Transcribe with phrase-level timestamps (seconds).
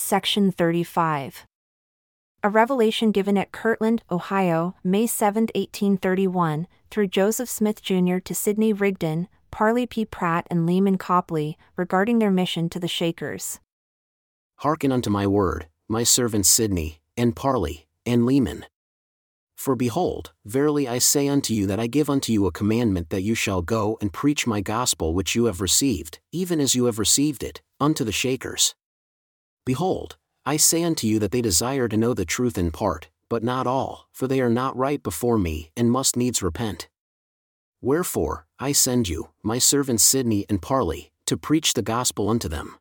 [0.00, 1.46] Section 35.
[2.42, 8.16] A revelation given at Kirtland, Ohio, May 7, 1831, through Joseph Smith Jr.
[8.18, 10.04] to Sidney Rigdon, Parley P.
[10.04, 13.60] Pratt, and Leman Copley, regarding their mission to the Shakers.
[14.56, 18.64] Hearken unto my word, my servants Sidney, and Parley, and Leman.
[19.54, 23.22] For behold, verily I say unto you that I give unto you a commandment that
[23.22, 26.98] you shall go and preach my gospel which you have received, even as you have
[26.98, 28.74] received it, unto the Shakers.
[29.70, 33.44] Behold, I say unto you that they desire to know the truth in part, but
[33.44, 36.88] not all, for they are not right before me, and must needs repent.
[37.80, 42.78] Wherefore, I send you, my servants Sidney and Parley, to preach the gospel unto them.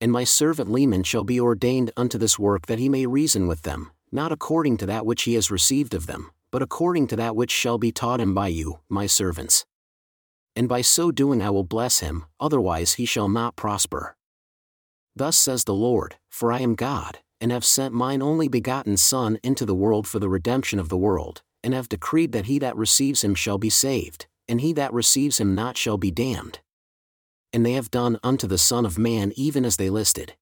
[0.00, 3.62] And my servant Leman shall be ordained unto this work that he may reason with
[3.62, 7.36] them, not according to that which he has received of them, but according to that
[7.36, 9.64] which shall be taught him by you, my servants.
[10.56, 14.16] And by so doing I will bless him, otherwise he shall not prosper.
[15.14, 19.38] Thus says the Lord, For I am God, and have sent mine only begotten Son
[19.42, 22.76] into the world for the redemption of the world, and have decreed that he that
[22.76, 26.60] receives him shall be saved, and he that receives him not shall be damned.
[27.52, 30.34] And they have done unto the Son of Man even as they listed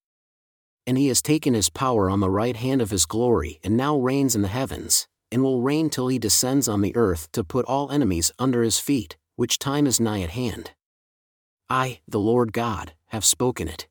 [0.86, 3.96] and he has taken his power on the right hand of his glory and now
[3.96, 7.64] reigns in the heavens, and will reign till he descends on the earth to put
[7.66, 10.72] all enemies under his feet, which time is nigh at hand.
[11.68, 13.86] I, the Lord God, have spoken it.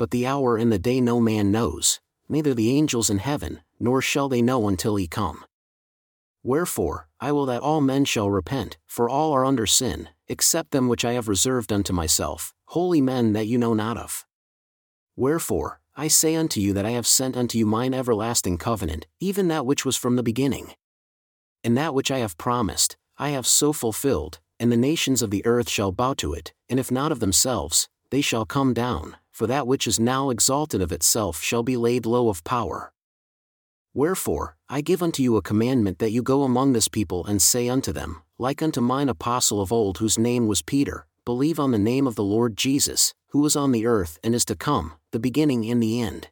[0.00, 4.00] But the hour and the day no man knows, neither the angels in heaven, nor
[4.00, 5.44] shall they know until he come.
[6.42, 10.88] Wherefore, I will that all men shall repent, for all are under sin, except them
[10.88, 14.24] which I have reserved unto myself, holy men that you know not of.
[15.16, 19.48] Wherefore, I say unto you that I have sent unto you mine everlasting covenant, even
[19.48, 20.72] that which was from the beginning.
[21.62, 25.44] And that which I have promised, I have so fulfilled, and the nations of the
[25.44, 29.46] earth shall bow to it, and if not of themselves, they shall come down, for
[29.46, 32.92] that which is now exalted of itself shall be laid low of power.
[33.94, 37.66] Wherefore, I give unto you a commandment that you go among this people and say
[37.66, 41.78] unto them, like unto mine apostle of old whose name was Peter, believe on the
[41.78, 45.18] name of the Lord Jesus, who was on the earth and is to come, the
[45.18, 46.28] beginning and the end.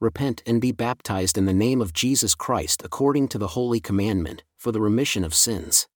[0.00, 4.42] Repent and be baptized in the name of Jesus Christ according to the holy commandment,
[4.56, 5.86] for the remission of sins.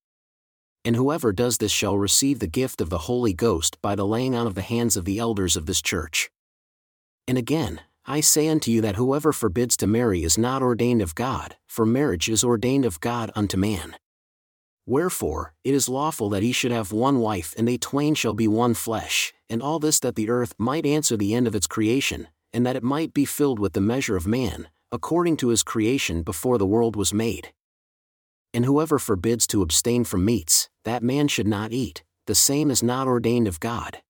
[0.85, 4.35] And whoever does this shall receive the gift of the Holy Ghost by the laying
[4.35, 6.31] on of the hands of the elders of this church.
[7.29, 11.15] And again, I say unto you that whoever forbids to marry is not ordained of
[11.15, 13.95] God, for marriage is ordained of God unto man.
[14.85, 18.49] Wherefore, it is lawful that he should have one wife and they twain shall be
[18.49, 22.27] one flesh, and all this that the earth might answer the end of its creation,
[22.53, 26.23] and that it might be filled with the measure of man, according to his creation
[26.23, 27.53] before the world was made.
[28.53, 32.83] And whoever forbids to abstain from meats, that man should not eat, the same is
[32.83, 34.03] not ordained of God.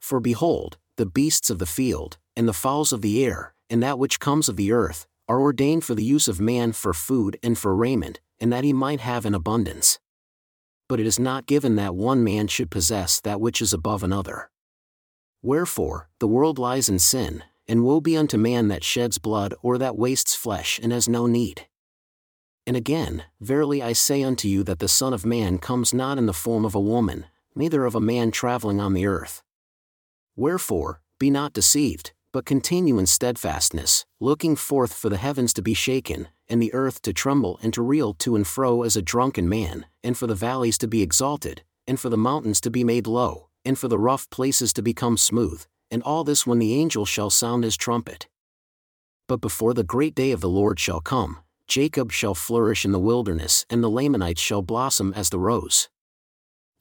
[0.00, 3.98] For behold, the beasts of the field, and the fowls of the air, and that
[3.98, 7.58] which comes of the earth, are ordained for the use of man for food and
[7.58, 9.98] for raiment, and that he might have an abundance.
[10.88, 14.50] But it is not given that one man should possess that which is above another.
[15.42, 19.76] Wherefore, the world lies in sin, and woe be unto man that sheds blood or
[19.78, 21.66] that wastes flesh and has no need.
[22.68, 26.26] And again, verily I say unto you that the Son of Man comes not in
[26.26, 27.24] the form of a woman,
[27.54, 29.42] neither of a man traveling on the earth.
[30.36, 35.72] Wherefore, be not deceived, but continue in steadfastness, looking forth for the heavens to be
[35.72, 39.48] shaken, and the earth to tremble and to reel to and fro as a drunken
[39.48, 43.06] man, and for the valleys to be exalted, and for the mountains to be made
[43.06, 47.06] low, and for the rough places to become smooth, and all this when the angel
[47.06, 48.28] shall sound his trumpet.
[49.26, 52.98] But before the great day of the Lord shall come, Jacob shall flourish in the
[52.98, 55.90] wilderness, and the Lamanites shall blossom as the rose.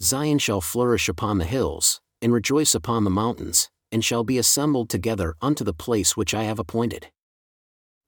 [0.02, 4.90] Zion shall flourish upon the hills, and rejoice upon the mountains, and shall be assembled
[4.90, 7.08] together unto the place which I have appointed.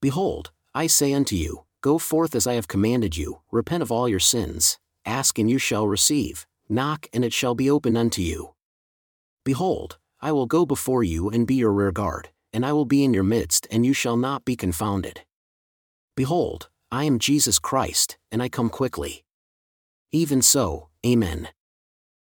[0.02, 4.10] Behold, I say unto you, Go forth as I have commanded you, repent of all
[4.10, 8.54] your sins, ask and you shall receive, knock and it shall be opened unto you.
[9.46, 13.06] Behold, I will go before you and be your rear guard, and I will be
[13.06, 15.22] in your midst and you shall not be confounded.
[16.18, 19.24] Behold, I am Jesus Christ, and I come quickly.
[20.12, 21.50] Even so, Amen.